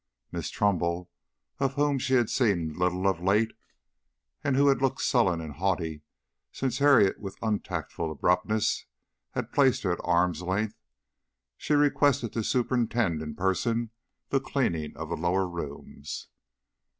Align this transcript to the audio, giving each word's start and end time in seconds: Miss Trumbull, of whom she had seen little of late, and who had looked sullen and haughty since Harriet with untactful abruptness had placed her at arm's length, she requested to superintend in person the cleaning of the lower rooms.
Miss 0.31 0.49
Trumbull, 0.49 1.11
of 1.59 1.75
whom 1.75 1.99
she 1.99 2.15
had 2.15 2.27
seen 2.31 2.73
little 2.73 3.07
of 3.07 3.21
late, 3.21 3.51
and 4.43 4.55
who 4.55 4.65
had 4.69 4.81
looked 4.81 5.01
sullen 5.01 5.39
and 5.39 5.53
haughty 5.53 6.01
since 6.51 6.79
Harriet 6.79 7.19
with 7.19 7.37
untactful 7.43 8.09
abruptness 8.11 8.87
had 9.33 9.53
placed 9.53 9.83
her 9.83 9.91
at 9.91 9.99
arm's 10.03 10.41
length, 10.41 10.79
she 11.55 11.75
requested 11.75 12.33
to 12.33 12.43
superintend 12.43 13.21
in 13.21 13.35
person 13.35 13.91
the 14.29 14.39
cleaning 14.41 14.97
of 14.97 15.09
the 15.09 15.15
lower 15.15 15.47
rooms. 15.47 16.29